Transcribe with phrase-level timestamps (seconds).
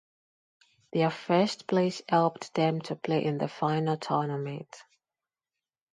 [0.93, 4.75] Their first place helped them to play in the final tournament.